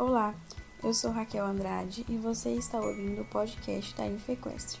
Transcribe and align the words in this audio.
Olá, 0.00 0.34
eu 0.82 0.94
sou 0.94 1.10
Raquel 1.10 1.44
Andrade 1.44 2.06
e 2.08 2.16
você 2.16 2.52
está 2.52 2.80
ouvindo 2.80 3.20
o 3.20 3.24
podcast 3.26 3.94
da 3.94 4.06
Infequestre. 4.06 4.80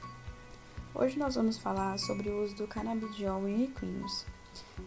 Hoje 0.94 1.18
nós 1.18 1.34
vamos 1.34 1.58
falar 1.58 1.98
sobre 1.98 2.30
o 2.30 2.42
uso 2.42 2.56
do 2.56 2.66
canabidiol 2.66 3.46
em 3.46 3.64
equinos. 3.64 4.24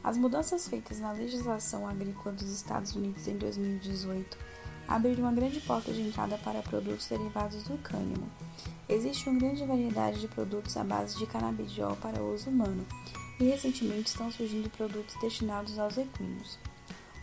As 0.04 0.18
mudanças 0.18 0.68
feitas 0.68 1.00
na 1.00 1.12
legislação 1.12 1.88
agrícola 1.88 2.34
dos 2.34 2.50
Estados 2.52 2.96
Unidos 2.96 3.28
em 3.28 3.38
2018 3.38 4.36
abriram 4.88 5.26
uma 5.26 5.32
grande 5.32 5.62
porta 5.62 5.94
de 5.94 6.02
entrada 6.02 6.36
para 6.40 6.64
produtos 6.64 7.06
derivados 7.06 7.62
do 7.62 7.78
cânhamo. 7.84 8.28
Existe 8.90 9.30
uma 9.30 9.40
grande 9.40 9.64
variedade 9.64 10.20
de 10.20 10.28
produtos 10.28 10.76
à 10.78 10.84
base 10.84 11.16
de 11.16 11.28
canabidiol 11.28 11.96
para 11.98 12.24
uso 12.24 12.50
humano 12.50 12.84
e 13.40 13.44
recentemente 13.44 14.10
estão 14.10 14.32
surgindo 14.32 14.68
produtos 14.72 15.16
destinados 15.22 15.78
aos 15.78 15.96
equinos. 15.96 16.58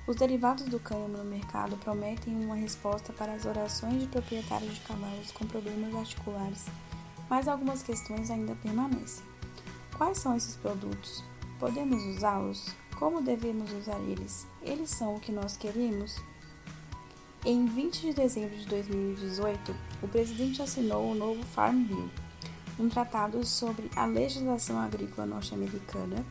Os 0.07 0.17
derivados 0.17 0.65
do 0.65 0.81
cânhamo 0.81 1.19
no 1.19 1.25
mercado 1.25 1.77
prometem 1.77 2.35
uma 2.35 2.57
resposta 2.57 3.13
para 3.13 3.35
as 3.35 3.45
orações 3.45 4.01
de 4.01 4.07
proprietários 4.09 4.75
de 4.75 4.81
cavalos 4.81 5.31
com 5.31 5.47
problemas 5.47 5.95
articulares, 5.95 6.67
mas 7.29 7.47
algumas 7.47 7.83
questões 7.83 8.31
ainda 8.31 8.55
permanecem. 8.57 9.25
Quais 9.97 10.19
são 10.19 10.35
esses 10.35 10.57
produtos? 10.57 11.23
Podemos 11.59 12.03
usá-los? 12.05 12.75
Como 12.99 13.23
devemos 13.23 13.71
usar 13.73 14.01
eles? 14.01 14.47
Eles 14.63 14.91
são 14.91 15.15
o 15.15 15.21
que 15.21 15.31
nós 15.31 15.57
queremos? 15.57 16.17
Em 17.45 17.67
20 17.67 18.01
de 18.01 18.13
dezembro 18.15 18.57
de 18.57 18.67
2018, 18.67 19.75
o 20.03 20.09
presidente 20.09 20.61
assinou 20.61 21.11
o 21.11 21.15
novo 21.15 21.43
Farm 21.43 21.85
Bill, 21.85 22.11
um 22.79 22.89
tratado 22.89 23.47
sobre 23.47 23.91
a 23.95 24.07
legislação 24.07 24.79
agrícola 24.79 25.27
norte-americana 25.27 26.25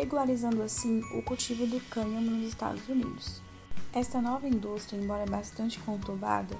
regularizando 0.00 0.62
assim 0.62 1.02
o 1.12 1.22
cultivo 1.22 1.66
do 1.66 1.78
cânhamo 1.90 2.30
nos 2.30 2.48
Estados 2.48 2.88
Unidos. 2.88 3.42
Esta 3.92 4.18
nova 4.18 4.48
indústria, 4.48 4.98
embora 4.98 5.26
bastante 5.26 5.78
conturbada, 5.80 6.56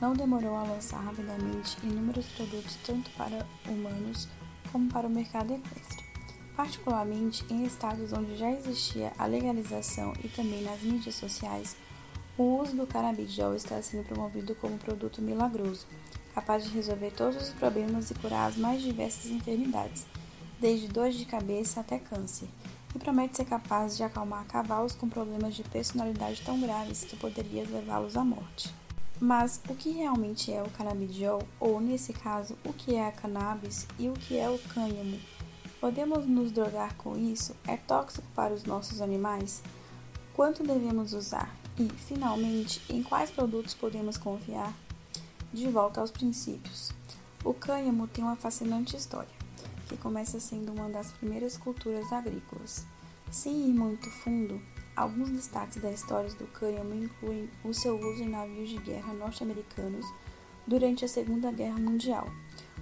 não 0.00 0.14
demorou 0.14 0.56
a 0.56 0.62
lançar 0.62 1.04
rapidamente 1.04 1.76
inúmeros 1.82 2.26
produtos 2.28 2.78
tanto 2.86 3.10
para 3.10 3.46
humanos 3.68 4.26
como 4.72 4.90
para 4.90 5.06
o 5.06 5.10
mercado 5.10 5.52
equestre, 5.52 6.02
particularmente 6.56 7.44
em 7.50 7.64
estados 7.64 8.10
onde 8.14 8.38
já 8.38 8.50
existia 8.52 9.12
a 9.18 9.26
legalização 9.26 10.14
e 10.24 10.28
também 10.28 10.62
nas 10.62 10.80
mídias 10.80 11.16
sociais. 11.16 11.76
O 12.38 12.62
uso 12.62 12.74
do 12.74 12.86
canabidiol 12.86 13.54
está 13.54 13.82
sendo 13.82 14.06
promovido 14.06 14.54
como 14.54 14.78
produto 14.78 15.20
milagroso, 15.20 15.86
capaz 16.34 16.64
de 16.64 16.70
resolver 16.70 17.10
todos 17.10 17.36
os 17.36 17.50
problemas 17.50 18.10
e 18.10 18.14
curar 18.14 18.48
as 18.48 18.56
mais 18.56 18.80
diversas 18.80 19.26
enfermidades, 19.26 20.06
desde 20.58 20.88
dores 20.88 21.16
de 21.16 21.26
cabeça 21.26 21.80
até 21.80 21.98
câncer, 21.98 22.48
e 22.94 22.98
promete 22.98 23.36
ser 23.36 23.44
capaz 23.44 23.96
de 23.96 24.02
acalmar 24.02 24.44
cavalos 24.46 24.94
com 24.94 25.08
problemas 25.08 25.54
de 25.54 25.62
personalidade 25.62 26.42
tão 26.42 26.60
graves 26.60 27.04
que 27.04 27.16
poderia 27.16 27.68
levá-los 27.68 28.16
à 28.16 28.24
morte. 28.24 28.72
Mas 29.20 29.60
o 29.68 29.74
que 29.74 29.90
realmente 29.90 30.52
é 30.52 30.62
o 30.62 30.70
canabidiol, 30.70 31.42
ou 31.58 31.80
nesse 31.80 32.12
caso, 32.12 32.56
o 32.64 32.72
que 32.72 32.94
é 32.94 33.06
a 33.06 33.12
cannabis 33.12 33.86
e 33.98 34.08
o 34.08 34.12
que 34.12 34.38
é 34.38 34.48
o 34.48 34.58
cânhamo? 34.58 35.18
Podemos 35.80 36.26
nos 36.26 36.52
drogar 36.52 36.94
com 36.96 37.16
isso? 37.16 37.54
É 37.66 37.76
tóxico 37.76 38.26
para 38.34 38.54
os 38.54 38.64
nossos 38.64 39.00
animais? 39.00 39.62
Quanto 40.34 40.62
devemos 40.62 41.12
usar? 41.12 41.54
E, 41.78 41.88
finalmente, 41.88 42.80
em 42.88 43.02
quais 43.02 43.30
produtos 43.30 43.74
podemos 43.74 44.16
confiar? 44.16 44.72
De 45.52 45.68
volta 45.68 46.00
aos 46.00 46.10
princípios. 46.10 46.90
O 47.44 47.54
cânhamo 47.54 48.06
tem 48.08 48.24
uma 48.24 48.36
fascinante 48.36 48.96
história 48.96 49.37
que 49.88 49.96
começa 49.96 50.38
sendo 50.38 50.72
uma 50.72 50.88
das 50.88 51.10
primeiras 51.12 51.56
culturas 51.56 52.12
agrícolas. 52.12 52.86
Sem 53.30 53.68
ir 53.68 53.74
muito 53.74 54.10
fundo, 54.10 54.60
alguns 54.94 55.30
destaques 55.30 55.80
da 55.80 55.90
história 55.90 56.30
do 56.34 56.46
cânhamo 56.46 56.94
incluem 56.94 57.48
o 57.64 57.72
seu 57.72 57.98
uso 57.98 58.22
em 58.22 58.28
navios 58.28 58.68
de 58.70 58.78
guerra 58.78 59.12
norte-americanos 59.14 60.06
durante 60.66 61.04
a 61.04 61.08
Segunda 61.08 61.50
Guerra 61.50 61.78
Mundial. 61.78 62.28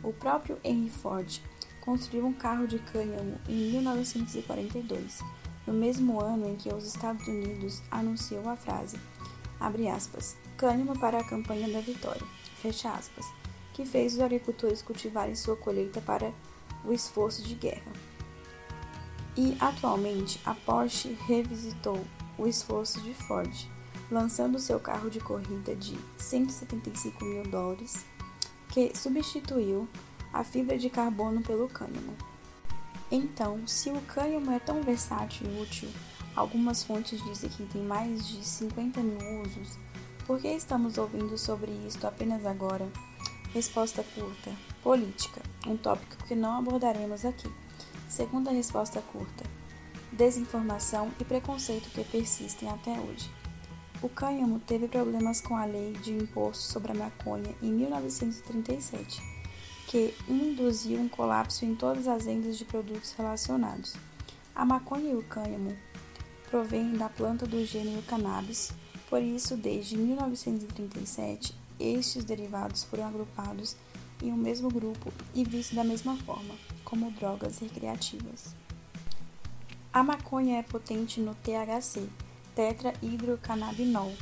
O 0.03 0.13
próprio 0.13 0.59
Henry 0.65 0.91
Ford 0.91 1.41
construiu 1.81 2.27
um 2.27 2.33
carro 2.33 2.67
de 2.67 2.79
cânhamo 2.79 3.39
em 3.49 3.71
1942, 3.71 5.21
no 5.67 5.73
mesmo 5.73 6.21
ano 6.21 6.49
em 6.49 6.57
que 6.57 6.73
os 6.73 6.87
Estados 6.87 7.27
Unidos 7.27 7.81
anunciou 7.91 8.49
a 8.49 8.57
frase, 8.57 8.99
abre 9.61 9.89
aspas, 9.89 10.37
para 11.01 11.19
a 11.19 11.25
campanha 11.25 11.69
da 11.69 11.81
vitória, 11.81 12.27
fecha 12.61 12.91
aspas, 12.91 13.27
que 13.73 13.85
fez 13.85 14.15
os 14.15 14.21
agricultores 14.21 14.83
cultivarem 14.83 15.35
sua 15.35 15.57
colheita 15.57 16.01
para 16.01 16.33
o 16.87 16.93
esforço 16.93 17.43
de 17.43 17.55
guerra. 17.55 17.93
E 19.37 19.57
atualmente 19.61 20.41
a 20.45 20.55
Porsche 20.55 21.17
revisitou 21.27 22.03
o 22.39 22.47
esforço 22.47 23.01
de 23.03 23.13
Ford, 23.13 23.69
lançando 24.11 24.59
seu 24.59 24.79
carro 24.79 25.11
de 25.11 25.21
corrida 25.21 25.75
de 25.75 25.99
175 26.17 27.25
mil 27.25 27.43
dólares, 27.45 28.05
que 28.69 28.97
substituiu 28.97 29.89
a 30.33 30.45
fibra 30.45 30.79
de 30.79 30.89
carbono 30.89 31.43
pelo 31.43 31.69
cânhamo. 31.69 32.15
Então, 33.11 33.67
se 33.67 33.91
o 33.91 34.01
cânhamo 34.03 34.51
é 34.51 34.59
tão 34.59 34.83
versátil 34.83 35.47
e 35.47 35.63
útil, 35.63 35.89
algumas 36.35 36.83
fontes 36.83 37.23
dizem 37.25 37.49
que 37.51 37.65
tem 37.67 37.83
mais 37.83 38.27
de 38.27 38.45
50 38.45 39.01
mil 39.01 39.43
usos, 39.43 39.79
por 40.27 40.41
que 40.41 40.49
estamos 40.49 40.99
ouvindo 40.99 41.39
sobre 41.39 41.71
isto 41.87 42.05
apenas 42.07 42.45
agora? 42.45 42.91
Resposta 43.55 44.05
curta: 44.15 44.51
política, 44.87 45.43
um 45.67 45.77
tópico 45.77 46.25
que 46.29 46.37
não 46.37 46.59
abordaremos 46.59 47.25
aqui. 47.25 47.53
Segunda 48.09 48.53
resposta 48.53 49.03
curta: 49.03 49.43
desinformação 50.13 51.11
e 51.19 51.25
preconceito 51.25 51.91
que 51.91 52.05
persistem 52.05 52.69
até 52.69 52.93
hoje. 52.93 53.29
O 54.01 54.09
cânhamo 54.09 54.61
teve 54.61 54.87
problemas 54.87 55.41
com 55.41 55.57
a 55.57 55.65
lei 55.65 55.93
de 55.95 56.13
imposto 56.13 56.73
sobre 56.73 56.93
a 56.93 56.95
maconha 56.95 57.53
em 57.61 57.73
1937, 57.73 59.21
que 59.89 60.15
induziu 60.29 61.01
um 61.01 61.09
colapso 61.09 61.65
em 61.65 61.75
todas 61.75 62.07
as 62.07 62.25
vendas 62.25 62.57
de 62.57 62.65
produtos 62.65 63.11
relacionados. 63.19 63.97
A 64.55 64.65
maconha 64.65 65.11
e 65.11 65.17
o 65.17 65.25
cânhamo 65.25 65.77
provêm 66.49 66.93
da 66.93 67.09
planta 67.09 67.45
do 67.45 67.67
gênero 67.67 68.03
cannabis, 68.03 68.71
por 69.11 69.21
isso, 69.21 69.57
desde 69.57 69.97
1937, 69.97 71.53
estes 71.81 72.25
derivados 72.25 72.85
foram 72.85 73.09
agrupados 73.09 73.77
em 74.23 74.33
um 74.33 74.37
mesmo 74.37 74.71
grupo 74.71 75.13
e 75.35 75.45
vistos 75.45 75.77
da 75.77 75.85
mesma 75.85 76.17
forma, 76.17 76.55
como 76.85 77.11
drogas 77.13 77.59
recreativas. 77.59 78.55
A 79.93 80.03
maconha 80.03 80.59
é 80.59 80.63
potente 80.63 81.21
no 81.21 81.35
THC, 81.37 82.09
tetrahidrocannabinol, 82.55 84.13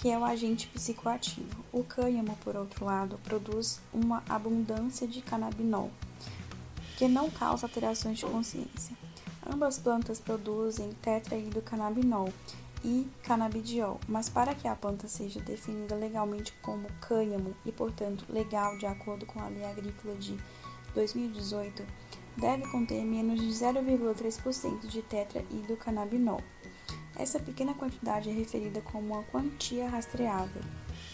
que 0.00 0.08
é 0.08 0.18
o 0.18 0.24
agente 0.24 0.68
psicoativo. 0.68 1.64
O 1.72 1.82
cânhamo, 1.82 2.36
por 2.44 2.56
outro 2.56 2.84
lado, 2.84 3.18
produz 3.24 3.80
uma 3.92 4.22
abundância 4.28 5.06
de 5.06 5.20
canabinol, 5.20 5.90
que 6.96 7.08
não 7.08 7.30
causa 7.30 7.66
alterações 7.66 8.18
de 8.18 8.24
consciência. 8.24 8.96
Ambas 9.46 9.78
plantas 9.78 10.20
produzem 10.20 10.92
tetrahidrocannabinol 11.02 12.32
e 12.84 13.08
canabidiol, 13.22 13.98
mas 14.08 14.28
para 14.28 14.54
que 14.54 14.68
a 14.68 14.76
planta 14.76 15.08
seja 15.08 15.40
definida 15.40 15.94
legalmente 15.94 16.52
como 16.62 16.88
cânhamo 17.00 17.54
e, 17.64 17.72
portanto, 17.72 18.24
legal 18.28 18.76
de 18.78 18.86
acordo 18.86 19.26
com 19.26 19.40
a 19.40 19.48
Lei 19.48 19.64
Agrícola 19.64 20.14
de 20.16 20.38
2018, 20.94 21.84
deve 22.36 22.66
conter 22.68 23.04
menos 23.04 23.40
de 23.40 23.48
0,3% 23.48 24.86
de 24.86 25.02
tetrahidrocannabinol. 25.02 26.40
Essa 27.16 27.40
pequena 27.40 27.74
quantidade 27.74 28.30
é 28.30 28.32
referida 28.32 28.80
como 28.80 29.14
uma 29.14 29.24
quantia 29.24 29.88
rastreável. 29.88 30.62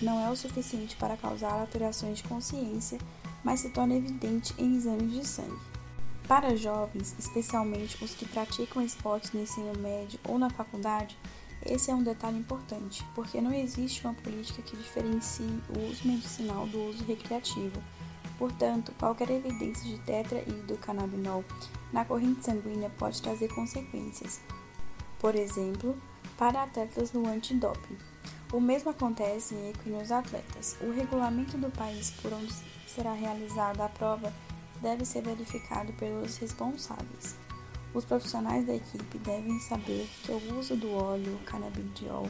Não 0.02 0.20
é 0.20 0.30
o 0.30 0.36
suficiente 0.36 0.96
para 0.96 1.16
causar 1.16 1.52
alterações 1.52 2.18
de 2.18 2.24
consciência, 2.24 2.98
mas 3.42 3.60
se 3.60 3.70
torna 3.70 3.94
evidente 3.94 4.54
em 4.58 4.76
exames 4.76 5.12
de 5.12 5.26
sangue. 5.26 5.74
Para 6.28 6.56
jovens, 6.56 7.14
especialmente 7.18 8.02
os 8.02 8.14
que 8.14 8.26
praticam 8.26 8.82
esportes 8.82 9.32
no 9.32 9.40
ensino 9.40 9.78
médio 9.78 10.18
ou 10.26 10.38
na 10.38 10.50
faculdade, 10.50 11.16
esse 11.66 11.90
é 11.90 11.94
um 11.94 12.02
detalhe 12.02 12.38
importante, 12.38 13.04
porque 13.14 13.40
não 13.40 13.52
existe 13.52 14.04
uma 14.04 14.14
política 14.14 14.62
que 14.62 14.76
diferencie 14.76 15.62
o 15.68 15.90
uso 15.90 16.06
medicinal 16.06 16.66
do 16.66 16.90
uso 16.90 17.04
recreativo. 17.04 17.82
Portanto, 18.38 18.92
qualquer 18.98 19.30
evidência 19.30 19.84
de 19.84 19.98
tetrahidrocannabinol 20.00 21.44
na 21.92 22.04
corrente 22.04 22.44
sanguínea 22.44 22.90
pode 22.90 23.22
trazer 23.22 23.48
consequências. 23.54 24.40
Por 25.18 25.34
exemplo, 25.34 25.96
para 26.36 26.64
atletas 26.64 27.12
no 27.12 27.26
antidoping. 27.26 27.96
O 28.52 28.60
mesmo 28.60 28.90
acontece 28.90 29.54
em 29.54 29.70
equinos 29.70 30.12
atletas. 30.12 30.76
O 30.80 30.92
regulamento 30.92 31.56
do 31.56 31.70
país 31.70 32.10
por 32.22 32.32
onde 32.32 32.52
será 32.86 33.12
realizada 33.12 33.84
a 33.84 33.88
prova 33.88 34.32
deve 34.80 35.04
ser 35.04 35.22
verificado 35.22 35.92
pelos 35.94 36.36
responsáveis. 36.36 37.43
Os 37.94 38.04
profissionais 38.04 38.66
da 38.66 38.74
equipe 38.74 39.18
devem 39.18 39.60
saber 39.60 40.08
que 40.24 40.32
o 40.32 40.58
uso 40.58 40.76
do 40.76 40.92
óleo 40.92 41.38
canabidiol 41.46 42.28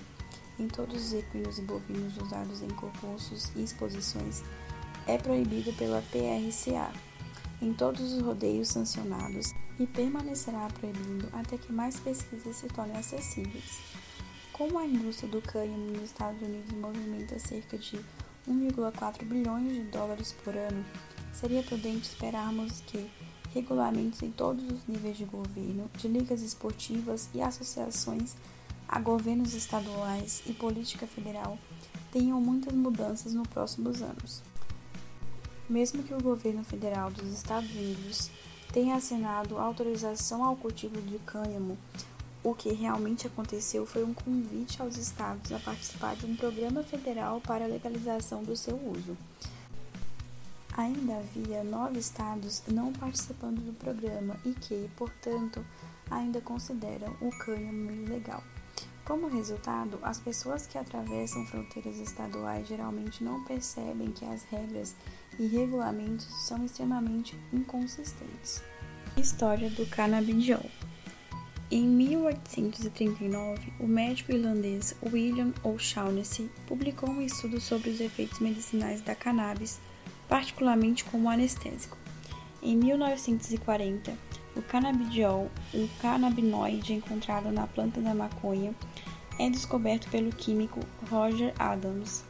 em 0.58 0.68
todos 0.68 1.06
os 1.06 1.12
equinos 1.14 1.58
e 1.58 1.62
bovinos 1.62 2.16
usados 2.18 2.62
em 2.62 2.68
concursos 2.68 3.50
e 3.56 3.62
exposições 3.62 4.42
é 5.06 5.16
proibido 5.16 5.72
pela 5.72 6.02
PRCA 6.02 6.92
em 7.62 7.72
todos 7.72 8.12
os 8.12 8.22
rodeios 8.22 8.68
sancionados 8.68 9.54
e 9.78 9.86
permanecerá 9.86 10.68
proibido 10.68 11.28
até 11.32 11.56
que 11.56 11.72
mais 11.72 11.98
pesquisas 11.98 12.56
se 12.56 12.68
tornem 12.68 12.96
acessíveis. 12.96 13.80
Como 14.52 14.78
a 14.78 14.84
indústria 14.84 15.30
do 15.30 15.40
cânhamo 15.40 15.92
nos 15.92 16.04
Estados 16.04 16.40
Unidos 16.42 16.72
movimenta 16.76 17.38
cerca 17.38 17.78
de 17.78 17.98
1,4 18.46 19.24
bilhões 19.24 19.72
de 19.72 19.82
dólares 19.84 20.32
por 20.44 20.54
ano, 20.54 20.84
seria 21.32 21.62
prudente 21.62 22.08
esperarmos 22.08 22.80
que 22.82 23.10
regulamentos 23.54 24.20
em 24.22 24.30
todos 24.30 24.64
os 24.64 24.86
níveis 24.86 25.16
de 25.16 25.24
governo, 25.24 25.88
de 25.96 26.08
ligas 26.08 26.42
esportivas 26.42 27.28
e 27.32 27.40
associações 27.40 28.34
a 28.88 29.00
governos 29.00 29.54
estaduais 29.54 30.42
e 30.46 30.52
política 30.52 31.06
federal 31.06 31.58
tenham 32.12 32.40
muitas 32.40 32.74
mudanças 32.74 33.32
nos 33.32 33.48
próximos 33.48 34.02
anos. 34.02 34.42
Mesmo 35.68 36.02
que 36.02 36.14
o 36.14 36.20
governo 36.20 36.62
federal 36.62 37.10
dos 37.10 37.32
Estados 37.32 37.70
Unidos 37.70 38.30
tenha 38.72 38.96
assinado 38.96 39.58
autorização 39.58 40.44
ao 40.44 40.56
cultivo 40.56 41.00
de 41.00 41.18
cânhamo, 41.20 41.78
o 42.42 42.54
que 42.54 42.72
realmente 42.72 43.26
aconteceu 43.26 43.86
foi 43.86 44.04
um 44.04 44.12
convite 44.12 44.80
aos 44.82 44.98
estados 44.98 45.50
a 45.50 45.58
participar 45.58 46.14
de 46.14 46.26
um 46.26 46.36
programa 46.36 46.82
federal 46.82 47.40
para 47.40 47.64
a 47.64 47.68
legalização 47.68 48.44
do 48.44 48.54
seu 48.54 48.76
uso. 48.76 49.16
Ainda 50.76 51.18
havia 51.18 51.62
nove 51.62 52.00
estados 52.00 52.62
não 52.66 52.92
participando 52.92 53.60
do 53.60 53.72
programa 53.74 54.36
e 54.44 54.52
que, 54.52 54.90
portanto, 54.96 55.64
ainda 56.10 56.40
consideram 56.40 57.16
o 57.20 57.30
cânhamo 57.30 57.92
ilegal. 57.92 58.42
Como 59.04 59.28
resultado, 59.28 59.98
as 60.02 60.18
pessoas 60.18 60.66
que 60.66 60.76
atravessam 60.76 61.46
fronteiras 61.46 61.98
estaduais 61.98 62.66
geralmente 62.66 63.22
não 63.22 63.44
percebem 63.44 64.10
que 64.10 64.24
as 64.24 64.42
regras 64.44 64.96
e 65.38 65.46
regulamentos 65.46 66.26
são 66.46 66.64
extremamente 66.64 67.38
inconsistentes. 67.52 68.62
História 69.16 69.70
do 69.70 69.86
canabidiol. 69.86 70.64
Em 71.70 71.86
1839, 71.86 73.72
o 73.78 73.86
médico 73.86 74.32
irlandês 74.32 74.96
William 75.04 75.52
O'Shaughnessy 75.62 76.50
publicou 76.66 77.10
um 77.10 77.22
estudo 77.22 77.60
sobre 77.60 77.90
os 77.90 78.00
efeitos 78.00 78.38
medicinais 78.38 79.02
da 79.02 79.14
cannabis, 79.14 79.80
particularmente 80.28 81.04
como 81.04 81.28
anestésico. 81.28 81.96
Em 82.62 82.76
1940, 82.76 84.12
o 84.56 84.62
canabidiol, 84.62 85.50
um 85.74 85.86
canabinoide 86.00 86.94
encontrado 86.94 87.50
na 87.50 87.66
planta 87.66 88.00
da 88.00 88.14
maconha, 88.14 88.74
é 89.38 89.50
descoberto 89.50 90.08
pelo 90.10 90.30
químico 90.30 90.80
Roger 91.10 91.52
Adams. 91.58 92.24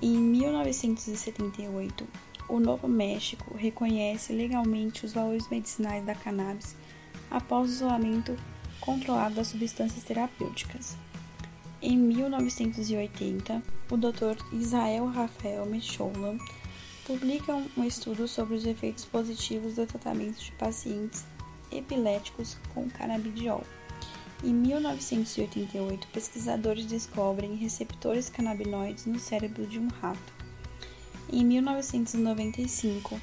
Em 0.00 0.16
1978, 0.16 2.06
o 2.48 2.58
Novo 2.58 2.88
México 2.88 3.56
reconhece 3.56 4.32
legalmente 4.32 5.06
os 5.06 5.12
valores 5.12 5.48
medicinais 5.48 6.04
da 6.04 6.14
cannabis 6.14 6.76
após 7.30 7.70
o 7.70 7.72
isolamento 7.72 8.36
controlado 8.80 9.36
das 9.36 9.48
substâncias 9.48 10.04
terapêuticas. 10.04 10.96
Em 11.80 11.96
1980, 11.96 13.62
o 13.90 13.96
Dr. 13.96 14.36
Israel 14.52 15.06
Rafael 15.06 15.64
Mechola 15.66 16.36
publica 17.06 17.54
um 17.76 17.84
estudo 17.84 18.28
sobre 18.28 18.54
os 18.54 18.64
efeitos 18.64 19.04
positivos 19.04 19.74
do 19.74 19.86
tratamento 19.86 20.40
de 20.40 20.52
pacientes 20.52 21.24
epiléticos 21.70 22.56
com 22.74 22.88
canabidiol. 22.88 23.64
Em 24.44 24.52
1988, 24.52 26.08
pesquisadores 26.08 26.86
descobrem 26.86 27.54
receptores 27.54 28.28
canabinoides 28.28 29.06
no 29.06 29.18
cérebro 29.18 29.66
de 29.66 29.78
um 29.78 29.88
rato. 29.88 30.32
Em 31.32 31.44
1995, 31.44 33.20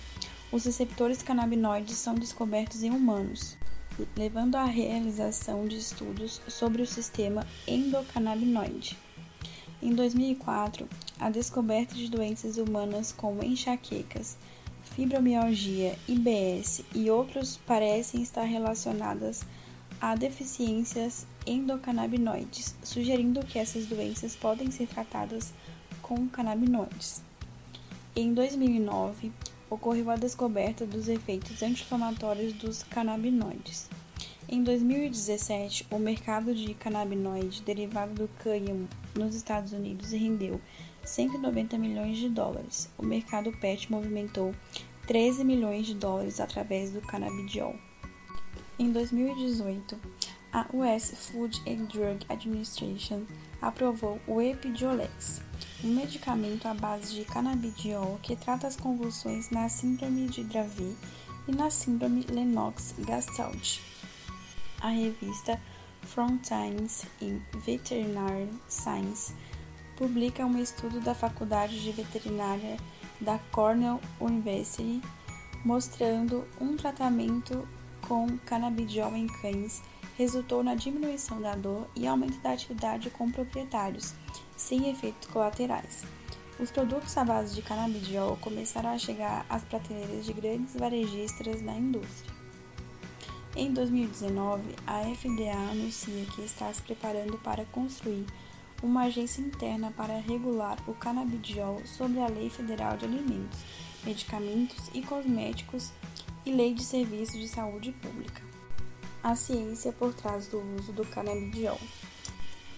os 0.51 0.65
receptores 0.65 1.21
canabinoides 1.21 1.97
são 1.97 2.15
descobertos 2.15 2.83
em 2.83 2.89
humanos, 2.89 3.57
levando 4.15 4.55
à 4.55 4.63
realização 4.63 5.67
de 5.67 5.77
estudos 5.77 6.41
sobre 6.47 6.81
o 6.81 6.87
sistema 6.87 7.45
endocannabinoide. 7.67 8.97
Em 9.81 9.93
2004, 9.93 10.85
a 11.17 11.29
descoberta 11.29 11.95
de 11.95 12.09
doenças 12.09 12.57
humanas 12.57 13.13
como 13.13 13.45
enxaquecas, 13.45 14.37
fibromialgia, 14.83 15.97
IBS 16.05 16.83
e 16.93 17.09
outros 17.09 17.55
parecem 17.65 18.21
estar 18.21 18.43
relacionadas 18.43 19.45
a 20.01 20.15
deficiências 20.15 21.25
endocannabinoides, 21.47 22.75
sugerindo 22.83 23.45
que 23.45 23.57
essas 23.57 23.85
doenças 23.85 24.35
podem 24.35 24.69
ser 24.69 24.87
tratadas 24.87 25.53
com 26.01 26.27
canabinoides. 26.27 27.21
Em 28.13 28.33
2009, 28.33 29.31
ocorreu 29.69 30.09
a 30.09 30.17
descoberta 30.17 30.85
dos 30.85 31.07
efeitos 31.07 31.63
anti-inflamatórios 31.63 32.51
dos 32.51 32.83
canabinoides. 32.83 33.89
Em 34.51 34.63
2017, 34.63 35.85
o 35.91 35.99
mercado 35.99 36.55
de 36.55 36.73
canabinoide 36.73 37.61
derivado 37.61 38.15
do 38.15 38.27
cânhamo 38.39 38.89
nos 39.13 39.35
Estados 39.35 39.73
Unidos 39.73 40.11
rendeu 40.11 40.59
190 41.03 41.77
milhões 41.77 42.17
de 42.17 42.29
dólares. 42.29 42.89
O 42.97 43.05
mercado 43.05 43.51
PET 43.59 43.91
movimentou 43.91 44.55
13 45.05 45.43
milhões 45.43 45.85
de 45.85 45.93
dólares 45.93 46.39
através 46.39 46.91
do 46.91 46.99
canabidiol. 46.99 47.75
Em 48.79 48.91
2018, 48.91 49.95
a 50.51 50.65
US 50.73 51.27
Food 51.27 51.61
and 51.67 51.85
Drug 51.85 52.25
Administration 52.27 53.27
aprovou 53.61 54.19
o 54.25 54.41
Epidiolex, 54.41 55.43
um 55.83 55.89
medicamento 55.89 56.67
à 56.67 56.73
base 56.73 57.13
de 57.13 57.23
canabidiol 57.23 58.19
que 58.23 58.35
trata 58.35 58.65
as 58.65 58.75
convulsões 58.75 59.51
na 59.51 59.69
síndrome 59.69 60.27
de 60.27 60.43
Dravet 60.43 60.95
e 61.47 61.51
na 61.51 61.69
síndrome 61.69 62.25
Lennox-Gastaut. 62.31 63.98
A 64.81 64.89
revista 64.89 65.59
Frontiers 66.03 67.05
in 67.21 67.41
Veterinary 67.65 68.49
Science 68.69 69.33
publica 69.97 70.45
um 70.45 70.57
estudo 70.57 71.01
da 71.01 71.13
Faculdade 71.13 71.81
de 71.83 71.91
Veterinária 71.91 72.77
da 73.19 73.37
Cornell 73.51 73.99
University 74.21 75.01
mostrando 75.65 76.47
um 76.61 76.77
tratamento 76.77 77.67
com 78.07 78.37
canabidiol 78.45 79.13
em 79.15 79.27
cães 79.27 79.83
resultou 80.17 80.63
na 80.63 80.75
diminuição 80.75 81.41
da 81.41 81.55
dor 81.55 81.89
e 81.95 82.07
aumento 82.07 82.39
da 82.39 82.53
atividade 82.53 83.09
com 83.09 83.29
proprietários, 83.29 84.13
sem 84.55 84.89
efeitos 84.89 85.29
colaterais. 85.29 86.03
Os 86.59 86.71
produtos 86.71 87.17
à 87.17 87.23
base 87.23 87.55
de 87.55 87.61
canabidiol 87.61 88.37
começaram 88.37 88.89
a 88.89 88.97
chegar 88.97 89.45
às 89.49 89.63
prateleiras 89.63 90.25
de 90.25 90.33
grandes 90.33 90.75
varejistas 90.75 91.61
na 91.61 91.75
indústria. 91.75 92.38
Em 93.55 93.73
2019, 93.73 94.75
a 94.85 95.03
FDA 95.15 95.71
anuncia 95.71 96.23
que 96.35 96.41
está 96.43 96.71
se 96.71 96.83
preparando 96.83 97.37
para 97.39 97.65
construir 97.65 98.25
uma 98.81 99.05
agência 99.05 99.41
interna 99.41 99.91
para 99.91 100.19
regular 100.19 100.77
o 100.87 100.93
canabidiol 100.93 101.81
sobre 101.85 102.19
a 102.19 102.27
Lei 102.27 102.49
Federal 102.49 102.95
de 102.95 103.05
Alimentos, 103.05 103.59
Medicamentos 104.03 104.89
e 104.93 105.01
Cosméticos 105.01 105.91
e 106.45 106.51
Lei 106.51 106.75
de 106.75 106.83
Serviços 106.83 107.39
de 107.39 107.47
Saúde 107.47 107.91
Pública. 107.91 108.41
A 109.23 109.35
ciência 109.35 109.91
por 109.91 110.13
trás 110.13 110.47
do 110.47 110.59
uso 110.77 110.93
do 110.93 111.03
canabidiol. 111.05 111.79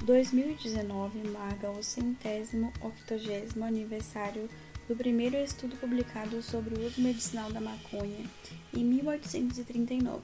2019 0.04 1.28
marca 1.30 1.70
o 1.70 1.84
centésimo 1.84 2.72
octogésimo 2.82 3.66
aniversário 3.66 4.50
do 4.88 4.96
primeiro 4.96 5.36
estudo 5.36 5.76
publicado 5.76 6.42
sobre 6.42 6.74
o 6.74 6.88
uso 6.88 7.02
medicinal 7.02 7.52
da 7.52 7.62
maconha 7.62 8.26
em 8.74 8.84
1839. 8.84 10.22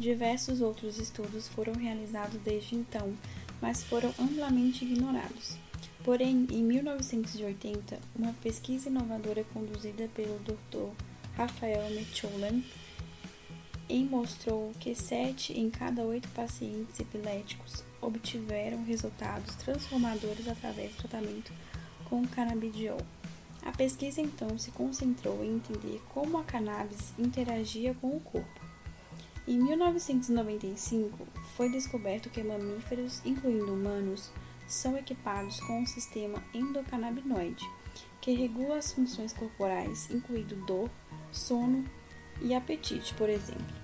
Diversos 0.00 0.62
outros 0.62 0.98
estudos 0.98 1.46
foram 1.46 1.74
realizados 1.74 2.40
desde 2.40 2.74
então, 2.74 3.14
mas 3.60 3.84
foram 3.84 4.08
amplamente 4.18 4.82
ignorados. 4.82 5.58
Porém, 6.02 6.46
em 6.50 6.62
1980, 6.62 7.98
uma 8.16 8.32
pesquisa 8.42 8.88
inovadora 8.88 9.44
conduzida 9.52 10.08
pelo 10.14 10.38
Dr. 10.38 10.90
Rafael 11.36 11.90
Mecholen 11.90 12.64
mostrou 14.08 14.72
que 14.80 14.94
7 14.94 15.52
em 15.52 15.68
cada 15.68 16.02
8 16.02 16.28
pacientes 16.30 16.98
epiléticos 16.98 17.84
obtiveram 18.00 18.82
resultados 18.82 19.54
transformadores 19.56 20.48
através 20.48 20.92
do 20.92 21.08
tratamento 21.08 21.52
com 22.06 22.26
canabidiol. 22.26 23.00
A 23.62 23.72
pesquisa 23.72 24.22
então 24.22 24.56
se 24.56 24.70
concentrou 24.70 25.44
em 25.44 25.56
entender 25.56 26.00
como 26.08 26.38
a 26.38 26.44
cannabis 26.44 27.12
interagia 27.18 27.92
com 28.00 28.16
o 28.16 28.20
corpo. 28.20 28.69
Em 29.48 29.58
1995, 29.58 31.26
foi 31.56 31.70
descoberto 31.70 32.28
que 32.30 32.42
mamíferos, 32.42 33.20
incluindo 33.24 33.72
humanos, 33.72 34.30
são 34.68 34.96
equipados 34.96 35.58
com 35.60 35.80
um 35.80 35.86
sistema 35.86 36.42
endocannabinoide, 36.54 37.68
que 38.20 38.32
regula 38.32 38.76
as 38.76 38.92
funções 38.92 39.32
corporais, 39.32 40.10
incluindo 40.10 40.54
dor, 40.66 40.90
sono 41.32 41.84
e 42.40 42.54
apetite, 42.54 43.14
por 43.14 43.28
exemplo. 43.28 43.74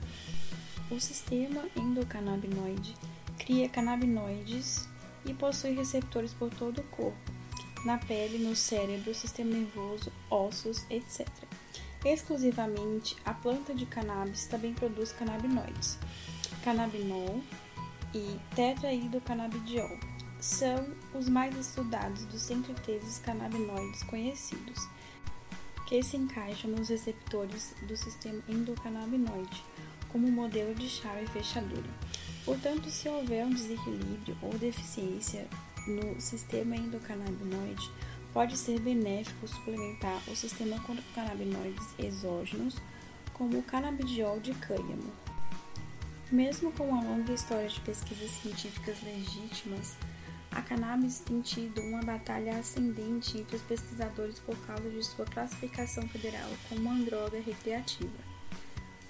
O 0.90 1.00
sistema 1.00 1.64
endocannabinoide 1.74 2.94
cria 3.38 3.68
canabinoides 3.68 4.88
e 5.24 5.34
possui 5.34 5.72
receptores 5.72 6.32
por 6.32 6.50
todo 6.50 6.80
o 6.80 6.84
corpo, 6.84 7.32
na 7.84 7.98
pele, 7.98 8.38
no 8.38 8.54
cérebro, 8.54 9.14
sistema 9.14 9.50
nervoso, 9.50 10.12
ossos, 10.30 10.84
etc. 10.90 11.26
Exclusivamente, 12.04 13.16
a 13.24 13.34
planta 13.34 13.74
de 13.74 13.86
cannabis 13.86 14.46
também 14.46 14.72
produz 14.74 15.12
canabinoides, 15.12 15.98
canabinol 16.62 17.42
e 18.14 18.38
tetrahidrocanabidiol. 18.54 19.98
são 20.40 20.94
os 21.14 21.28
mais 21.28 21.56
estudados 21.56 22.24
dos 22.26 22.42
sinteteses 22.42 23.18
canabinoides 23.18 24.02
conhecidos, 24.04 24.88
que 25.86 26.02
se 26.02 26.16
encaixam 26.16 26.70
nos 26.70 26.88
receptores 26.88 27.74
do 27.82 27.96
sistema 27.96 28.42
endocannabinoide, 28.48 29.64
como 30.08 30.30
modelo 30.30 30.74
de 30.74 30.88
chave 30.88 31.24
e 31.24 31.28
fechadura. 31.28 31.90
Portanto, 32.44 32.88
se 32.90 33.08
houver 33.08 33.44
um 33.44 33.50
desequilíbrio 33.50 34.36
ou 34.40 34.50
deficiência 34.56 35.48
no 35.86 36.20
sistema 36.20 36.76
endocannabinoide, 36.76 37.90
pode 38.36 38.54
ser 38.54 38.78
benéfico 38.78 39.48
suplementar 39.48 40.20
o 40.28 40.36
sistema 40.36 40.78
com 40.80 40.94
canabinoides 41.14 41.94
exógenos, 41.98 42.76
como 43.32 43.58
o 43.58 43.62
canabidiol 43.62 44.38
de 44.40 44.52
cânhamo. 44.52 45.10
Mesmo 46.30 46.70
com 46.72 46.86
uma 46.86 47.02
longa 47.02 47.32
história 47.32 47.66
de 47.66 47.80
pesquisas 47.80 48.30
científicas 48.32 49.02
legítimas, 49.02 49.96
a 50.50 50.60
cannabis 50.60 51.20
tem 51.20 51.40
tido 51.40 51.80
uma 51.80 52.02
batalha 52.02 52.58
ascendente 52.58 53.38
entre 53.38 53.56
os 53.56 53.62
pesquisadores 53.62 54.38
por 54.40 54.54
causa 54.66 54.90
de 54.90 55.02
sua 55.02 55.24
classificação 55.24 56.06
federal 56.06 56.50
como 56.68 56.90
uma 56.90 57.04
droga 57.06 57.40
recreativa. 57.40 58.18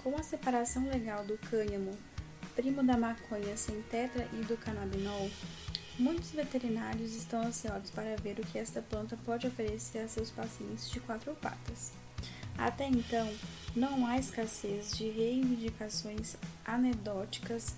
Com 0.01 0.15
a 0.15 0.23
separação 0.23 0.87
legal 0.87 1.25
do 1.25 1.37
cânhamo, 1.49 1.91
primo 2.55 2.81
da 2.81 2.95
maconha 2.95 3.57
sem 3.57 3.81
tetrahidrocannabinol, 3.81 5.29
muitos 5.99 6.31
veterinários 6.31 7.15
estão 7.15 7.41
ansiosos 7.41 7.89
para 7.89 8.15
ver 8.17 8.39
o 8.39 8.45
que 8.45 8.57
esta 8.57 8.81
planta 8.81 9.17
pode 9.25 9.47
oferecer 9.47 9.99
a 9.99 10.07
seus 10.07 10.29
pacientes 10.29 10.89
de 10.89 10.99
quatro 10.99 11.33
patas. 11.35 11.91
Até 12.57 12.87
então, 12.87 13.31
não 13.75 14.05
há 14.05 14.17
escassez 14.17 14.97
de 14.97 15.09
reivindicações 15.09 16.35
anedóticas 16.65 17.75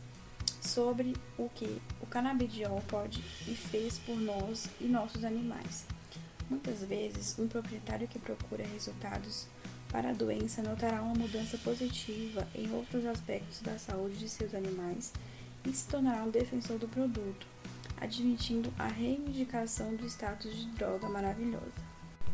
sobre 0.62 1.16
o 1.38 1.50
que 1.50 1.82
o 2.02 2.06
canabidiol 2.06 2.82
pode 2.88 3.24
e 3.48 3.56
fez 3.56 3.98
por 4.00 4.18
nós 4.18 4.70
e 4.80 4.86
nossos 4.86 5.24
animais. 5.24 5.86
Muitas 6.50 6.84
vezes, 6.84 7.38
um 7.38 7.48
proprietário 7.48 8.08
que 8.08 8.20
procura 8.20 8.66
resultados 8.66 9.48
para 9.90 10.10
a 10.10 10.14
doença 10.14 10.62
notará 10.62 11.02
uma 11.02 11.16
mudança 11.16 11.58
positiva 11.58 12.48
em 12.56 12.72
outros 12.72 13.06
aspectos 13.06 13.62
da 13.62 13.78
saúde 13.78 14.18
de 14.18 14.30
seus 14.30 14.54
animais 14.54 15.12
e 15.66 15.74
se 15.74 15.88
tornará 15.88 16.24
um 16.24 16.30
defensor 16.30 16.78
do 16.78 16.88
produto, 16.88 17.48
admitindo 18.02 18.74
a 18.78 18.88
reivindicação 18.88 19.96
do 19.96 20.06
status 20.06 20.56
de 20.56 20.68
droga 20.72 21.08
maravilhosa. 21.10 21.90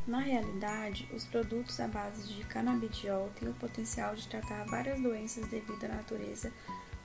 Na 0.08 0.20
realidade, 0.20 1.10
os 1.14 1.26
produtos 1.26 1.80
à 1.80 1.88
base 1.88 2.28
de 2.32 2.44
canabidiol 2.44 3.32
têm 3.40 3.50
o 3.50 3.54
potencial 3.54 4.16
de 4.16 4.28
tratar 4.28 4.64
várias 4.66 5.02
doenças 5.02 5.48
devido 5.48 5.84
à 5.86 5.88
natureza 5.88 6.52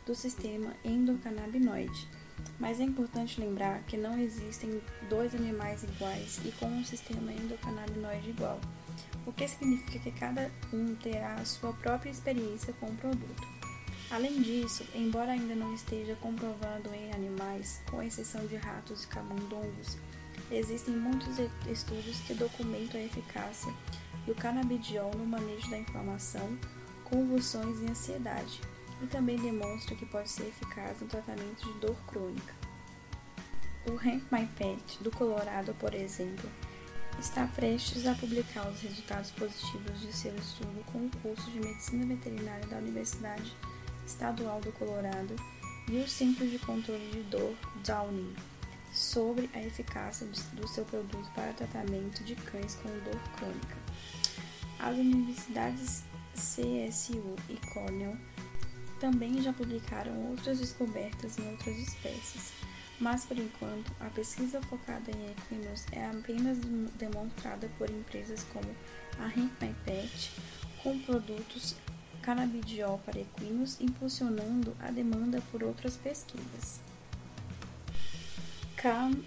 do 0.04 0.14
sistema 0.14 0.74
endocannabinoide. 0.84 2.08
Mas 2.58 2.78
é 2.78 2.84
importante 2.84 3.40
lembrar 3.40 3.82
que 3.84 3.96
não 3.96 4.18
existem 4.18 4.82
dois 5.08 5.34
animais 5.34 5.82
iguais 5.82 6.40
e 6.44 6.52
com 6.52 6.66
um 6.66 6.84
sistema 6.84 7.32
endocannabinoide 7.32 8.30
igual, 8.30 8.60
o 9.26 9.32
que 9.32 9.48
significa 9.48 9.98
que 9.98 10.12
cada 10.12 10.50
um 10.72 10.94
terá 10.96 11.34
a 11.34 11.44
sua 11.44 11.72
própria 11.72 12.10
experiência 12.10 12.72
com 12.74 12.86
o 12.86 12.96
produto. 12.96 13.59
Além 14.10 14.42
disso, 14.42 14.84
embora 14.94 15.32
ainda 15.32 15.54
não 15.54 15.72
esteja 15.74 16.16
comprovado 16.16 16.92
em 16.92 17.12
animais, 17.12 17.80
com 17.88 18.02
exceção 18.02 18.44
de 18.46 18.56
ratos 18.56 19.04
e 19.04 19.06
camundongos, 19.06 19.96
Existem 20.50 20.96
muitos 20.96 21.38
estudos 21.68 22.18
que 22.26 22.34
documentam 22.34 23.00
a 23.00 23.04
eficácia 23.04 23.72
do 24.26 24.34
canabidiol 24.34 25.12
no 25.16 25.24
manejo 25.24 25.70
da 25.70 25.78
inflamação, 25.78 26.58
convulsões 27.04 27.80
e 27.80 27.86
ansiedade, 27.86 28.60
e 29.00 29.06
também 29.06 29.36
demonstra 29.36 29.94
que 29.94 30.04
pode 30.04 30.28
ser 30.28 30.48
eficaz 30.48 31.00
no 31.00 31.06
tratamento 31.06 31.72
de 31.72 31.78
dor 31.78 31.96
crônica. 32.08 32.52
O 33.86 33.92
Hemp 33.92 34.24
My 34.32 34.44
Pet, 34.58 35.00
do 35.02 35.10
Colorado, 35.12 35.72
por 35.74 35.94
exemplo, 35.94 36.50
está 37.20 37.46
prestes 37.46 38.04
a 38.08 38.14
publicar 38.16 38.68
os 38.68 38.80
resultados 38.80 39.30
positivos 39.30 40.00
de 40.00 40.12
seu 40.12 40.34
estudo 40.34 40.84
com 40.92 41.06
o 41.06 41.10
curso 41.22 41.48
de 41.52 41.60
Medicina 41.60 42.06
Veterinária 42.06 42.66
da 42.66 42.78
Universidade 42.78 43.54
Estadual 44.10 44.60
do 44.60 44.72
Colorado 44.72 45.36
e 45.88 45.98
o 45.98 46.08
Centro 46.08 46.44
de 46.46 46.58
Controle 46.58 47.10
de 47.12 47.22
Dor 47.24 47.54
Downing 47.86 48.34
sobre 48.92 49.48
a 49.54 49.62
eficácia 49.62 50.26
do 50.54 50.66
seu 50.66 50.84
produto 50.84 51.30
para 51.32 51.52
tratamento 51.52 52.24
de 52.24 52.34
cães 52.34 52.74
com 52.74 52.88
dor 52.88 53.20
crônica. 53.36 53.76
As 54.80 54.96
universidades 54.96 56.02
CSU 56.34 57.36
e 57.48 57.56
Cornell 57.72 58.16
também 58.98 59.40
já 59.40 59.52
publicaram 59.52 60.30
outras 60.30 60.58
descobertas 60.58 61.38
em 61.38 61.48
outras 61.48 61.76
espécies, 61.78 62.52
mas 62.98 63.24
por 63.24 63.38
enquanto 63.38 63.92
a 64.00 64.10
pesquisa 64.10 64.60
focada 64.62 65.08
em 65.12 65.30
equinos 65.30 65.86
é 65.92 66.04
apenas 66.04 66.58
demonstrada 66.98 67.70
por 67.78 67.88
empresas 67.88 68.44
como 68.52 68.74
a 69.20 69.28
Hemp 69.28 69.52
My 69.62 69.74
Pet, 69.84 70.32
com 70.82 70.98
produtos 70.98 71.76
canabidiol 72.22 72.98
para 73.04 73.20
equinos, 73.20 73.80
impulsionando 73.80 74.76
a 74.80 74.90
demanda 74.90 75.42
por 75.50 75.62
outras 75.62 75.96
pesquisas. 75.96 76.80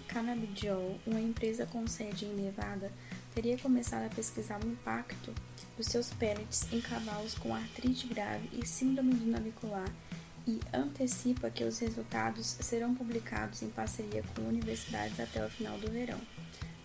Cannabidiol, 0.08 0.98
uma 1.06 1.20
empresa 1.20 1.64
com 1.64 1.86
sede 1.86 2.24
em 2.24 2.34
Nevada, 2.34 2.90
teria 3.32 3.56
começado 3.56 4.04
a 4.04 4.08
pesquisar 4.08 4.60
o 4.64 4.68
impacto 4.68 5.32
dos 5.76 5.86
seus 5.86 6.10
pellets 6.10 6.72
em 6.72 6.80
cavalos 6.80 7.34
com 7.34 7.54
artrite 7.54 8.06
grave 8.08 8.48
e 8.52 8.66
síndrome 8.66 9.14
do 9.14 9.26
navicular 9.26 9.88
e 10.46 10.60
antecipa 10.72 11.50
que 11.50 11.62
os 11.62 11.78
resultados 11.78 12.46
serão 12.60 12.94
publicados 12.94 13.62
em 13.62 13.70
parceria 13.70 14.24
com 14.34 14.42
universidades 14.42 15.18
até 15.20 15.44
o 15.44 15.48
final 15.48 15.78
do 15.78 15.90
verão. 15.90 16.20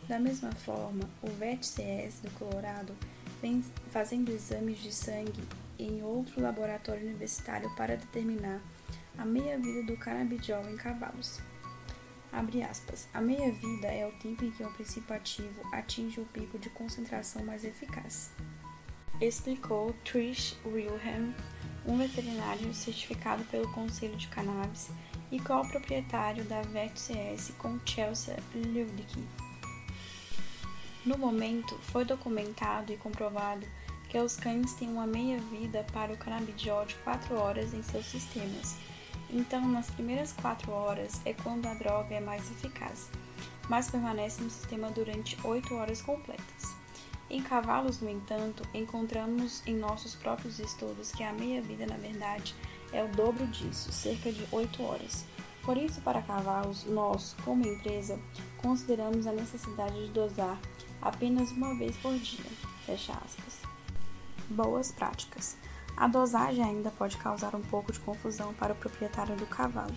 Da 0.08 0.20
mesma 0.20 0.52
forma, 0.52 1.10
o 1.22 1.30
VET-CS 1.30 2.20
do 2.22 2.32
Colorado 2.32 2.96
vem 3.42 3.64
fazendo 3.92 4.30
exames 4.30 4.80
de 4.80 4.94
sangue 4.94 5.44
em 5.80 6.04
outro 6.04 6.42
laboratório 6.42 7.08
universitário 7.08 7.74
para 7.76 7.96
determinar 7.96 8.62
a 9.18 9.24
meia-vida 9.24 9.84
do 9.84 9.98
canabidiol 9.98 10.70
em 10.70 10.76
cavalos. 10.76 11.40
A 12.32 13.22
meia-vida 13.22 13.88
é 13.88 14.06
o 14.06 14.12
tempo 14.20 14.46
em 14.46 14.52
que 14.52 14.64
um 14.64 14.72
princípio 14.74 15.16
ativo 15.16 15.62
atinge 15.74 16.22
o 16.22 16.26
pico 16.26 16.60
de 16.60 16.70
concentração 16.70 17.44
mais 17.44 17.64
eficaz. 17.64 18.32
Explicou 19.20 19.94
Trish 20.06 20.56
Wilhelm, 20.66 21.34
um 21.88 21.98
veterinário 21.98 22.72
certificado 22.74 23.44
pelo 23.46 23.72
Conselho 23.72 24.16
de 24.16 24.28
Cannabis 24.28 24.92
e 25.32 25.40
co-proprietário 25.40 26.44
da 26.44 26.62
VetCS 26.62 27.54
com 27.58 27.80
Chelsea 27.86 28.38
Ludwig. 28.54 29.28
No 31.06 31.18
momento, 31.18 31.76
foi 31.80 32.06
documentado 32.06 32.94
e 32.94 32.98
comprovado 32.98 33.66
que 34.10 34.18
os 34.18 34.36
cães 34.36 34.74
têm 34.74 34.90
uma 34.90 35.08
meia-vida 35.08 35.86
para 35.94 36.12
o 36.12 36.18
canabidiol 36.18 36.86
de 36.86 36.96
4 36.96 37.36
horas 37.36 37.74
em 37.74 37.82
seus 37.82 38.06
sistemas, 38.06 38.76
então, 39.32 39.68
nas 39.68 39.90
primeiras 39.92 40.34
quatro 40.34 40.72
horas 40.72 41.22
é 41.24 41.34
quando 41.34 41.68
a 41.68 41.74
droga 41.76 42.16
é 42.16 42.20
mais 42.20 42.50
eficaz, 42.50 43.10
mas 43.70 43.90
permanece 43.90 44.42
no 44.42 44.50
sistema 44.50 44.90
durante 44.90 45.38
oito 45.44 45.76
horas 45.76 46.02
completas. 46.02 46.76
Em 47.30 47.44
cavalos, 47.44 48.02
no 48.02 48.10
entanto, 48.10 48.64
encontramos 48.74 49.62
em 49.68 49.76
nossos 49.76 50.16
próprios 50.16 50.58
estudos 50.60 51.12
que 51.12 51.24
a 51.24 51.32
meia-vida, 51.32 51.86
na 51.86 51.98
verdade, 51.98 52.56
é 52.92 53.04
o 53.04 53.08
dobro 53.10 53.46
disso, 53.46 53.92
cerca 53.92 54.32
de 54.32 54.44
8 54.52 54.82
horas. 54.82 55.26
Por 55.62 55.78
isso, 55.78 56.02
para 56.02 56.24
cavalos, 56.24 56.86
nós, 56.86 57.36
como 57.46 57.68
empresa, 57.68 58.20
consideramos 58.58 59.28
a 59.28 59.32
necessidade 59.32 60.08
de 60.08 60.12
dosar 60.12 60.60
apenas 61.00 61.52
uma 61.52 61.76
vez 61.76 61.96
por 61.98 62.18
dia. 62.18 62.50
Fecha 62.84 63.14
aspas. 63.14 63.69
Boas 64.50 64.92
práticas. 64.92 65.56
A 65.96 66.08
dosagem 66.08 66.64
ainda 66.64 66.90
pode 66.92 67.18
causar 67.18 67.54
um 67.56 67.62
pouco 67.62 67.92
de 67.92 68.00
confusão 68.00 68.54
para 68.54 68.74
o 68.74 68.76
proprietário 68.76 69.36
do 69.36 69.46
cavalo. 69.46 69.94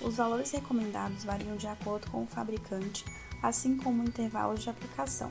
Os 0.00 0.16
valores 0.16 0.50
recomendados 0.50 1.24
variam 1.24 1.56
de 1.56 1.66
acordo 1.66 2.10
com 2.10 2.22
o 2.22 2.26
fabricante, 2.26 3.04
assim 3.42 3.76
como 3.76 4.02
o 4.02 4.06
intervalo 4.06 4.56
de 4.56 4.70
aplicação. 4.70 5.28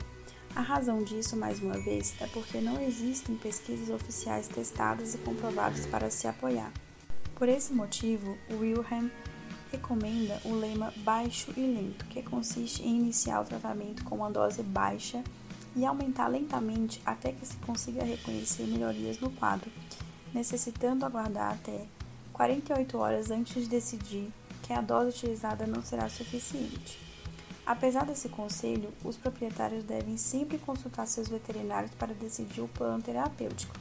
A 0.56 0.62
razão 0.62 1.01
disso, 1.01 1.38
mais 1.38 1.62
uma 1.62 1.80
vez, 1.80 2.13
é 2.20 2.27
porque 2.27 2.60
não 2.60 2.82
existem 2.82 3.36
pesquisas 3.36 3.89
oficiais 3.89 4.48
testadas 4.48 5.15
e 5.15 5.18
comprovadas 5.20 5.86
para 5.86 6.10
se 6.10 6.27
apoiar. 6.27 6.72
Por 7.36 7.48
esse 7.48 7.74
motivo, 7.74 8.38
Wilhelm 8.51 9.10
recomenda 9.72 10.41
o 10.44 10.53
lema 10.53 10.94
baixo 10.98 11.53
e 11.56 11.62
lento, 11.62 12.06
que 12.06 12.22
consiste 12.22 12.84
em 12.84 12.98
iniciar 12.98 13.41
o 13.41 13.46
tratamento 13.46 14.03
com 14.03 14.18
uma 14.18 14.30
dose 14.30 14.62
baixa 14.62 15.24
e 15.75 15.86
aumentar 15.86 16.28
lentamente 16.28 17.01
até 17.06 17.32
que 17.32 17.46
se 17.46 17.56
consiga 17.58 18.04
reconhecer 18.04 18.63
melhorias 18.63 19.20
no 19.20 19.30
quadro, 19.32 19.72
necessitando 20.34 21.06
aguardar 21.06 21.54
até 21.54 21.86
48 22.34 22.98
horas 22.98 23.32
antes 23.32 23.63
de 23.63 23.70
decidir 23.70 24.32
que 24.63 24.74
a 24.74 24.82
dose 24.82 25.10
utilizada 25.10 25.66
não 25.66 25.82
será 25.82 26.10
suficiente. 26.10 27.00
Apesar 27.66 28.06
desse 28.06 28.28
conselho, 28.28 28.92
os 29.04 29.18
proprietários 29.18 29.84
devem 29.84 30.18
sempre 30.18 30.58
consultar 30.58 31.08
seus 31.08 31.28
veterinários 31.28 31.92
para 31.92 32.13
decidir 32.13 32.62
o 32.62 32.68
plano 32.68 33.01
terapêutico. 33.01 33.75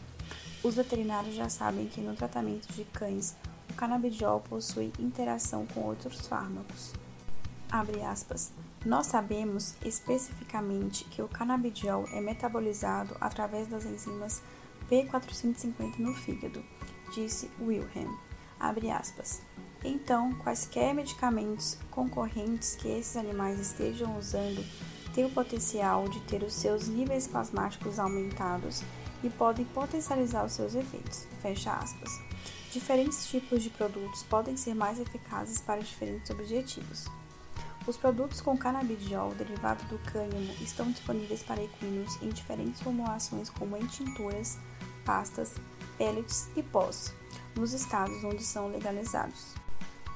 Os 0.62 0.75
veterinários 0.75 1.35
já 1.35 1.49
sabem 1.49 1.87
que 1.87 2.00
no 2.00 2.14
tratamento 2.14 2.70
de 2.75 2.85
cães, 2.85 3.35
o 3.70 3.75
canabidiol 3.75 4.40
possui 4.40 4.92
interação 4.99 5.66
com 5.66 5.80
outros 5.80 6.26
fármacos. 6.26 6.92
Abre 7.70 8.02
aspas. 8.02 8.52
Nós 8.84 9.08
sabemos 9.08 9.75
especificamente 9.84 11.04
que 11.04 11.20
o 11.20 11.28
canabidiol 11.28 12.08
é 12.12 12.20
metabolizado 12.20 13.14
através 13.20 13.68
das 13.68 13.84
enzimas 13.84 14.42
P450 14.90 15.99
no 15.99 16.14
fígado, 16.14 16.64
disse 17.14 17.50
Wilhelm. 17.60 18.16
Então, 19.84 20.32
quaisquer 20.34 20.94
medicamentos 20.94 21.78
concorrentes 21.90 22.75
que 22.76 22.88
esses 22.88 23.16
animais 23.16 23.60
estejam 23.60 24.18
usando 24.18 24.64
têm 25.14 25.26
o 25.26 25.30
potencial 25.30 26.08
de 26.08 26.20
ter 26.20 26.42
os 26.42 26.54
seus 26.54 26.88
níveis 26.88 27.26
plasmáticos 27.26 27.99
aumentados 27.99 28.82
e 29.22 29.28
podem 29.28 29.66
potencializar 29.66 30.44
os 30.44 30.52
seus 30.52 30.75
efeitos. 30.75 31.26
Fecha 31.42 31.72
aspas. 31.72 32.18
Diferentes 32.72 33.26
tipos 33.26 33.62
de 33.62 33.68
produtos 33.68 34.22
podem 34.22 34.56
ser 34.56 34.75
mais 34.75 34.99
eficazes 34.99 35.60
para 35.60 35.80
diferentes 35.80 36.30
objetivos. 36.30 37.06
Os 37.87 37.96
produtos 37.96 38.40
com 38.40 38.56
canabidiol 38.56 39.34
derivado 39.34 39.82
do 39.84 39.99
cânhamo 40.10 40.52
estão 40.60 40.90
disponíveis 40.90 41.42
para 41.42 41.62
equinos 41.62 42.20
em 42.22 42.28
diferentes 42.28 42.80
formulações 42.80 43.49
como 43.49 43.76
em 43.76 43.87
tinturas, 43.87 44.58
pastas, 45.04 45.54
pellets 45.96 46.49
e 46.54 46.62
pós, 46.62 47.14
nos 47.56 47.72
estados 47.72 48.22
onde 48.22 48.44
são 48.44 48.68
legalizados. 48.68 49.54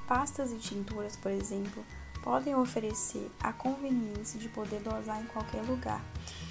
Pastas 0.07 0.53
e 0.53 0.59
tinturas, 0.59 1.17
por 1.17 1.33
exemplo, 1.33 1.83
podem 2.23 2.55
oferecer 2.55 3.31
a 3.43 3.53
conveniência 3.53 4.39
de 4.39 4.49
poder 4.49 4.81
dosar 4.81 5.23
em 5.23 5.27
qualquer 5.27 5.63
lugar, 5.63 6.03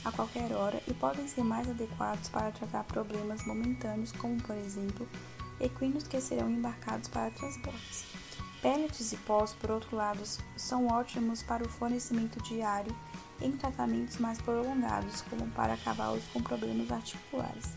a 0.03 0.11
qualquer 0.11 0.51
hora 0.51 0.81
e 0.87 0.93
podem 0.93 1.27
ser 1.27 1.43
mais 1.43 1.69
adequados 1.69 2.27
para 2.29 2.51
tratar 2.51 2.83
problemas 2.83 3.45
momentâneos, 3.45 4.11
como, 4.11 4.41
por 4.41 4.55
exemplo, 4.55 5.07
equinos 5.59 6.07
que 6.07 6.19
serão 6.19 6.49
embarcados 6.49 7.07
para 7.07 7.31
transportes. 7.31 8.22
Pellets 8.63 9.11
e 9.11 9.17
pós, 9.17 9.51
por 9.51 9.69
outro 9.69 9.93
lado, 9.93 10.23
são 10.55 10.87
ótimos 10.87 11.43
para 11.43 11.65
o 11.65 11.69
fornecimento 11.69 12.41
diário 12.41 12.95
em 13.41 13.51
tratamentos 13.51 14.17
mais 14.19 14.41
prolongados, 14.41 15.21
como 15.29 15.45
para 15.49 15.75
cavalos 15.75 16.23
com 16.31 16.41
problemas 16.41 16.89
articulares. 16.89 17.73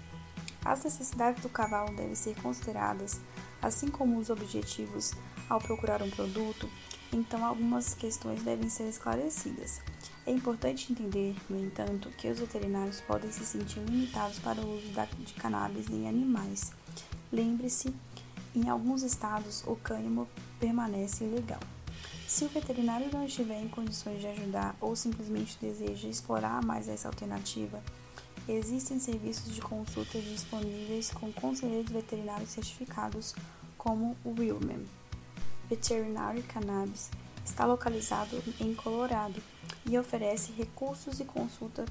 As 0.64 0.84
necessidades 0.84 1.42
do 1.42 1.48
cavalo 1.48 1.92
devem 1.96 2.14
ser 2.14 2.40
consideradas, 2.40 3.20
assim 3.60 3.88
como 3.88 4.16
os 4.16 4.30
objetivos 4.30 5.12
ao 5.48 5.60
procurar 5.60 6.02
um 6.02 6.10
produto, 6.10 6.70
então 7.12 7.44
algumas 7.44 7.94
questões 7.94 8.44
devem 8.44 8.68
ser 8.68 8.88
esclarecidas. 8.88 9.80
É 10.24 10.30
importante 10.30 10.92
entender, 10.92 11.34
no 11.50 11.58
entanto, 11.58 12.10
que 12.10 12.28
os 12.28 12.38
veterinários 12.38 13.00
podem 13.00 13.32
se 13.32 13.44
sentir 13.44 13.80
limitados 13.80 14.38
para 14.38 14.60
o 14.60 14.76
uso 14.76 14.92
de 15.18 15.34
cannabis 15.34 15.88
em 15.90 16.08
animais. 16.08 16.70
Lembre-se, 17.32 17.92
em 18.56 18.68
alguns 18.68 19.02
estados 19.02 19.62
o 19.66 19.76
cânhamo 19.76 20.26
permanece 20.58 21.24
ilegal. 21.24 21.60
Se 22.26 22.44
o 22.44 22.48
veterinário 22.48 23.08
não 23.12 23.24
estiver 23.24 23.60
em 23.60 23.68
condições 23.68 24.20
de 24.20 24.26
ajudar 24.26 24.74
ou 24.80 24.96
simplesmente 24.96 25.58
deseja 25.60 26.08
explorar 26.08 26.64
mais 26.64 26.88
essa 26.88 27.08
alternativa, 27.08 27.80
existem 28.48 28.98
serviços 28.98 29.54
de 29.54 29.60
consulta 29.60 30.20
disponíveis 30.20 31.10
com 31.10 31.30
conselheiros 31.32 31.90
veterinários 31.90 32.50
certificados 32.50 33.34
como 33.76 34.16
o 34.24 34.30
Wilman. 34.30 34.84
Veterinary 35.68 36.42
Cannabis 36.42 37.10
está 37.44 37.64
localizado 37.64 38.42
em 38.58 38.74
Colorado 38.74 39.40
e 39.84 39.98
oferece 39.98 40.52
recursos 40.52 41.20
e 41.20 41.24
consulta 41.24 41.84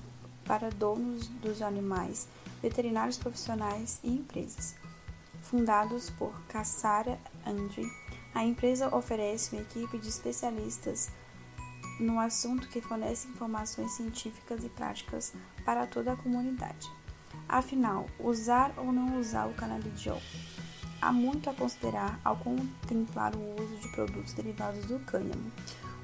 para 0.43 0.69
donos 0.69 1.27
dos 1.27 1.61
animais, 1.61 2.27
veterinários 2.61 3.17
profissionais 3.17 3.99
e 4.03 4.09
empresas. 4.09 4.75
Fundados 5.45 6.09
por 6.09 6.33
Cassara 6.47 7.19
Andre, 7.45 7.87
a 8.33 8.43
empresa 8.43 8.93
oferece 8.95 9.55
uma 9.55 9.61
equipe 9.61 9.99
de 9.99 10.09
especialistas 10.09 11.11
no 11.99 12.19
assunto 12.19 12.67
que 12.67 12.81
fornece 12.81 13.27
informações 13.27 13.91
científicas 13.91 14.63
e 14.63 14.69
práticas 14.69 15.33
para 15.63 15.85
toda 15.85 16.13
a 16.13 16.15
comunidade. 16.15 16.91
Afinal, 17.47 18.07
usar 18.19 18.73
ou 18.75 18.91
não 18.91 19.19
usar 19.19 19.45
o 19.45 19.53
canabidiol? 19.53 20.19
Há 20.99 21.11
muito 21.11 21.47
a 21.47 21.53
considerar 21.53 22.19
ao 22.23 22.37
contemplar 22.37 23.35
o 23.35 23.61
uso 23.61 23.75
de 23.77 23.89
produtos 23.89 24.33
derivados 24.33 24.83
do 24.85 24.97
cânhamo. 25.01 25.51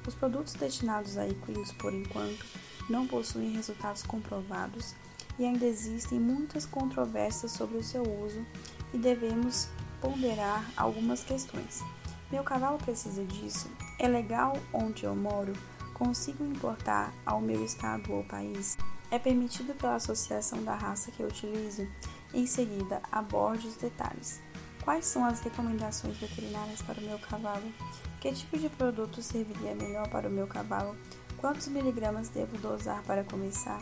Os 0.06 0.14
produtos 0.14 0.54
destinados 0.54 1.18
a 1.18 1.26
equinos, 1.26 1.72
por 1.72 1.92
enquanto, 1.92 2.46
não 2.88 3.08
possuem 3.08 3.56
resultados 3.56 4.04
comprovados 4.04 4.94
e 5.36 5.44
ainda 5.44 5.64
existem 5.64 6.20
muitas 6.20 6.64
controvérsias 6.64 7.50
sobre 7.50 7.78
o 7.78 7.82
seu 7.82 8.02
uso 8.02 8.46
e 8.92 8.98
devemos 8.98 9.68
ponderar 10.00 10.70
algumas 10.76 11.22
questões. 11.22 11.82
Meu 12.30 12.42
cavalo 12.42 12.78
precisa 12.78 13.24
disso? 13.24 13.70
É 13.98 14.08
legal 14.08 14.56
onde 14.72 15.04
eu 15.04 15.14
moro? 15.14 15.52
Consigo 15.94 16.44
importar 16.44 17.12
ao 17.24 17.40
meu 17.40 17.64
estado 17.64 18.12
ou 18.12 18.24
país? 18.24 18.76
É 19.10 19.18
permitido 19.18 19.74
pela 19.74 19.96
associação 19.96 20.64
da 20.64 20.74
raça 20.74 21.10
que 21.10 21.22
eu 21.22 21.28
utilizo? 21.28 21.86
Em 22.32 22.46
seguida, 22.46 23.02
aborde 23.12 23.68
os 23.68 23.76
detalhes. 23.76 24.40
Quais 24.82 25.06
são 25.06 25.24
as 25.24 25.40
recomendações 25.40 26.16
veterinárias 26.16 26.82
para 26.82 26.98
o 26.98 27.04
meu 27.04 27.18
cavalo? 27.18 27.72
Que 28.20 28.32
tipo 28.32 28.58
de 28.58 28.68
produto 28.70 29.22
serviria 29.22 29.74
melhor 29.74 30.08
para 30.08 30.28
o 30.28 30.32
meu 30.32 30.46
cavalo? 30.46 30.96
Quantos 31.36 31.68
miligramas 31.68 32.28
devo 32.28 32.56
dosar 32.58 33.02
para 33.02 33.22
começar? 33.22 33.78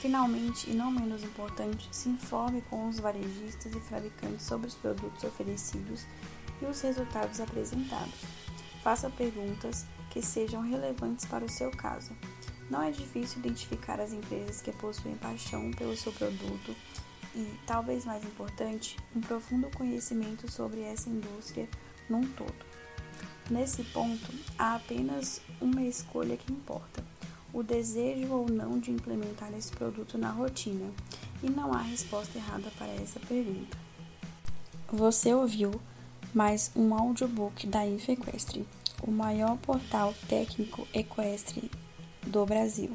Finalmente, 0.00 0.70
e 0.70 0.72
não 0.72 0.90
menos 0.90 1.22
importante, 1.22 1.86
se 1.92 2.08
informe 2.08 2.62
com 2.70 2.88
os 2.88 2.98
varejistas 2.98 3.74
e 3.74 3.80
fabricantes 3.80 4.46
sobre 4.46 4.66
os 4.66 4.74
produtos 4.74 5.22
oferecidos 5.24 6.06
e 6.62 6.64
os 6.64 6.80
resultados 6.80 7.38
apresentados. 7.38 8.14
Faça 8.82 9.10
perguntas 9.10 9.84
que 10.08 10.22
sejam 10.22 10.62
relevantes 10.62 11.26
para 11.26 11.44
o 11.44 11.50
seu 11.50 11.70
caso. 11.70 12.12
Não 12.70 12.82
é 12.82 12.90
difícil 12.90 13.40
identificar 13.40 14.00
as 14.00 14.12
empresas 14.12 14.62
que 14.62 14.72
possuem 14.72 15.16
paixão 15.16 15.70
pelo 15.72 15.94
seu 15.94 16.12
produto 16.12 16.74
e, 17.34 17.46
talvez 17.66 18.06
mais 18.06 18.24
importante, 18.24 18.96
um 19.14 19.20
profundo 19.20 19.68
conhecimento 19.76 20.50
sobre 20.50 20.80
essa 20.80 21.10
indústria 21.10 21.68
num 22.08 22.22
todo. 22.22 22.54
Nesse 23.50 23.84
ponto, 23.84 24.32
há 24.58 24.76
apenas 24.76 25.42
uma 25.60 25.82
escolha 25.82 26.38
que 26.38 26.52
importa: 26.52 27.04
o 27.52 27.62
desejo 27.62 28.32
ou 28.32 28.48
não 28.48 28.78
de 28.78 28.90
implementar 28.90 29.52
esse 29.54 29.70
produto 29.72 30.16
na 30.16 30.30
rotina, 30.30 30.90
e 31.42 31.48
não 31.48 31.72
há 31.72 31.82
resposta 31.82 32.38
errada 32.38 32.70
para 32.76 32.88
essa 32.88 33.18
pergunta. 33.20 33.76
Você 34.92 35.32
ouviu 35.32 35.72
mais 36.34 36.70
um 36.76 36.94
audiobook 36.94 37.66
da 37.66 37.86
Infequestre, 37.86 38.66
o 39.02 39.10
maior 39.10 39.56
portal 39.58 40.14
técnico 40.28 40.86
equestre 40.92 41.70
do 42.26 42.44
Brasil. 42.44 42.94